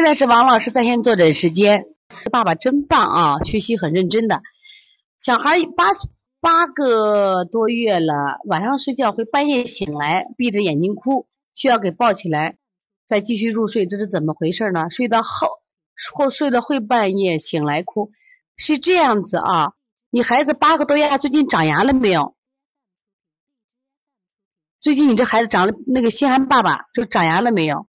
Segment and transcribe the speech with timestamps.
[0.00, 1.84] 现在是王老师在线坐诊时间，
[2.32, 4.40] 爸爸真棒啊，学习很认真的。
[5.18, 5.88] 小孩八
[6.40, 12.56] 八个多月了，晚上睡觉会半夜醒来，闭着眼睛哭，需要给抱起来，
[13.06, 14.88] 再继续入睡，这是怎么回事呢？
[14.88, 15.48] 睡到后
[16.14, 18.10] 或睡到会半夜醒来哭，
[18.56, 19.74] 是这样子啊？
[20.08, 22.34] 你孩子八个多月，最近长牙了没有？
[24.80, 27.86] 最近你这孩子长了那个心寒爸爸就长牙了没有？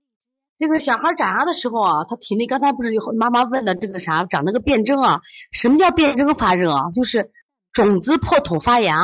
[0.57, 5.19] 这个小孩长牙的时候啊，他体内刚才不是有妈妈问的这个啥，长那个变征啊？
[5.51, 6.91] 什么叫变征发热啊？
[6.95, 7.31] 就是
[7.73, 9.01] 种子破土发芽。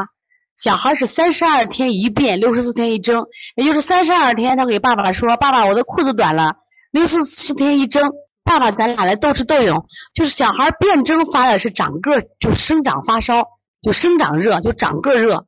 [0.55, 6.55] 小孩是三十二天一变，六十四天一征，也就是三十二天，他给爸爸说：“爸爸，我的裤子短了。”
[6.91, 8.11] 六十四天一征，
[8.43, 9.85] 爸爸，咱俩来斗智斗勇。
[10.13, 13.43] 就是小孩变征发热是长个，就生长发烧，
[13.81, 15.47] 就生长热，就长个热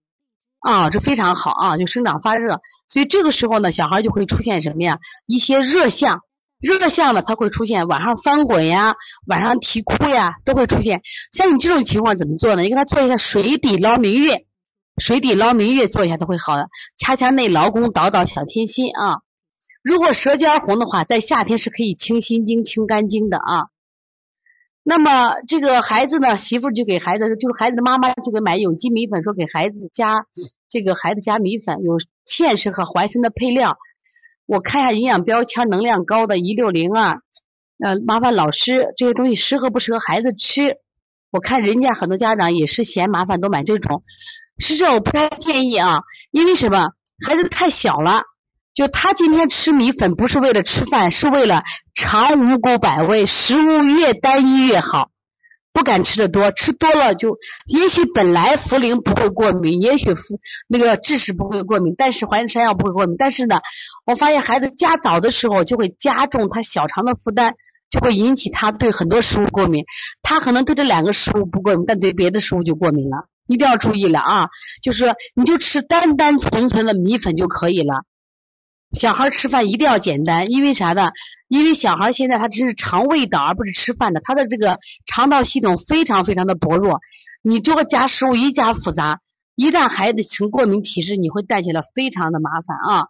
[0.64, 2.62] 啊，这非常好啊，就生长发热。
[2.88, 5.00] 所以这个时候呢，小孩就会出现什么呀？
[5.26, 6.22] 一些热象，
[6.60, 8.96] 热象呢，它会出现晚上翻滚呀，
[9.28, 11.02] 晚上啼哭呀，都会出现。
[11.32, 12.62] 像你这种情况怎么做呢？
[12.62, 14.46] 你给他做一下水底捞明月，
[14.98, 16.68] 水底捞明月做一下都会好的。
[16.98, 19.18] 掐掐内劳宫，导导小天心啊。
[19.84, 23.66] 如果舌尖红的话，在夏天是可以清心经、清肝经的啊。
[24.84, 30.26] 那么这个孩子呢，媳妇就给孩子，就是孩子的妈妈就给买有机米粉，说给孩子加
[30.68, 33.78] 这个孩子加米粉，有芡实和淮参的配料。
[34.46, 37.22] 我看一下营养标签，能量高的一六零二。
[37.84, 40.78] 呃，麻烦老师，这些东西适合不适合孩子吃？
[41.32, 44.04] 我看人家很多家长也是嫌麻烦，都买这种。
[44.58, 46.90] 实际上我不太建议啊，因为什么？
[47.26, 48.24] 孩子太小了。
[48.74, 55.10] 就他今天吃米粉不是为了吃饭，是为了尝五谷百味，食物越单一越好。
[55.72, 60.38] 不敢吃的多，吃多了就也许本来茯苓不会过敏，也许茯
[60.68, 63.16] 那个枳实不会过敏，但是淮山药不会过敏。
[63.18, 63.60] 但是呢，
[64.06, 67.54] 我发现孩子加早的时候就会加重他小肠的负担，
[67.90, 69.86] 就会引起他对很多食物过敏。
[70.22, 73.26] 他可能对这两个食物不过敏，但对别的食物就过敏了。
[73.48, 74.50] 一定要注意了啊！
[74.84, 78.06] 就是你就吃单单纯纯的米粉就可以了。
[78.94, 81.12] 小孩吃饭一定要简单，因为啥呢？
[81.48, 87.00] 因为小孩现在他只是肠胃道，而不是吃饭的，他的这个肠道系统非常非常的薄弱。
[87.42, 89.20] 你这个加食物一加复杂，
[89.56, 93.08] 一旦孩子成过敏体质，你会带起来非常的麻烦啊。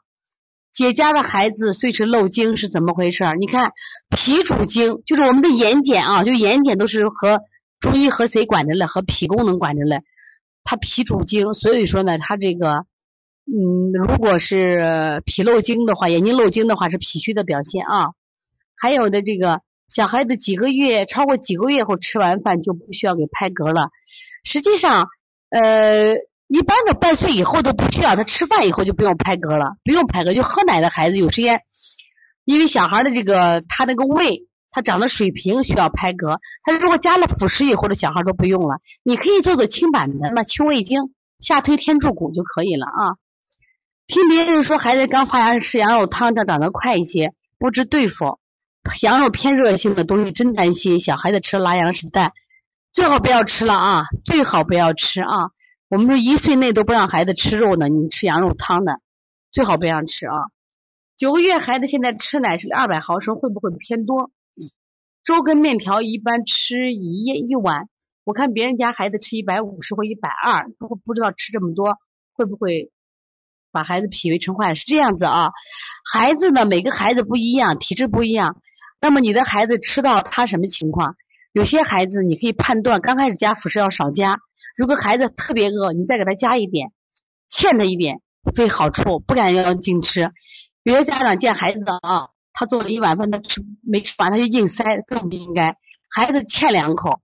[0.72, 3.26] 姐家的孩子虽是漏精是怎么回事？
[3.38, 3.72] 你看
[4.10, 7.42] 脾主精，就是我们的眼睑啊，就眼睑都是和
[7.80, 8.86] 中医和谁管着嘞？
[8.86, 10.02] 和脾功能管着嘞。
[10.64, 12.86] 他脾主精，所以说呢，他这个。
[13.46, 18.12] 嗯，如果是脾漏精的话，眼睛漏精的话是脾虚的表现啊。
[18.76, 23.90] 还有的这个小孩子几个月超过几个月后吃完饭就不需要给拍嗝了。
[24.44, 25.08] 实际上，
[25.50, 26.16] 呃，
[26.48, 30.34] 一般的半岁以后都不需要，他吃饭以后就不用拍嗝了，不用拍嗝。
[30.34, 31.62] 就喝奶的孩子有时间，
[32.46, 36.40] 因为小孩的这个他那个胃他长得水平需要拍嗝。
[36.64, 43.16] 他如果加了辅食以后的小孩都不用了，你可以做做清板的嘛，清胃经、下推天柱骨就可以了啊。
[44.06, 48.40] 听别人说孩子刚发芽吃羊肉汤，这长得快一些，不知对否？
[49.02, 52.34] 羊肉偏热性的东西真担心，小孩子吃了拉羊屎蛋，
[52.92, 54.04] 最好不要吃了啊！
[54.26, 55.52] 最好不要吃啊！
[55.88, 59.00] 我们说一岁内都不让孩子吃肉呢，你吃羊肉汤的，
[59.52, 60.36] 最好不让吃啊！
[61.16, 64.32] 九个月孩子现在吃奶是二百毫升，会不会偏多？
[65.24, 67.88] 粥跟面条一般吃一一碗，
[68.26, 71.98] 我看别人家孩子吃一百五十或一百二，不不知道吃这么多
[72.34, 72.92] 会不会？
[73.74, 75.50] 把孩子脾胃撑坏是这样子啊，
[76.10, 78.56] 孩子呢，每个孩子不一样，体质不一样。
[79.02, 81.16] 那么你的孩子吃到他什么情况？
[81.52, 84.38] 有些孩子你可以判断，刚开始加辅食要少加。
[84.78, 86.92] 如果孩子特别饿，你再给他加一点，
[87.50, 89.20] 欠他一点，会好处。
[89.20, 90.32] 不敢要硬吃。
[90.84, 95.78] 有些家长见孩子啊，他做了一碗饭，他吃没吃完他就硬塞，更不应该。
[96.10, 97.22] 孩子欠两口，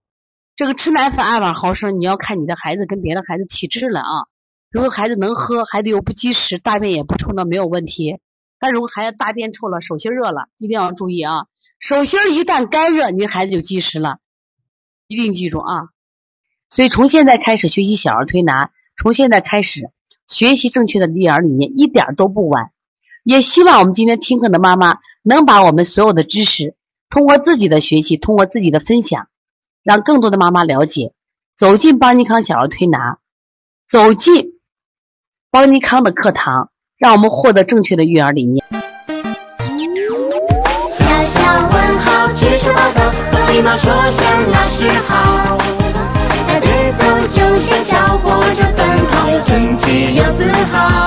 [0.55, 4.13] 这个吃奶粉二百毫升，你要看你的孩子跟别的孩子体质了啊。
[4.71, 8.19] 如果孩子能喝，孩子又不积食，大便也不臭，那没有问题。
[8.59, 11.47] 但如果孩子大便臭了，手心热了，一定要注意啊！
[11.79, 14.19] 手心一旦干热，你的孩子就积食了，
[15.07, 15.87] 一定记住啊！
[16.69, 19.89] 所以从现在开始学习小儿推拿，从现在开始
[20.27, 22.71] 学习正确的育儿理念，一点都不晚。
[23.23, 26.75] 也希望我们今天听课的妈妈能把我们所有的知识，
[27.09, 29.29] 通过自己的学习，通过自己的分享，
[29.81, 31.13] 让更多的妈妈了解，
[31.55, 33.17] 走进邦尼康小儿推拿，
[33.87, 34.48] 走进。
[35.51, 36.69] 邦尼康的课堂，
[36.99, 38.63] 让我们获得正确的育儿理念。
[40.91, 41.41] 小小
[41.71, 45.57] 问号，举手报告，和礼貌说声老师好。
[46.47, 46.69] 带队
[46.99, 50.98] 走就像小火车奔跑，又整齐又自豪。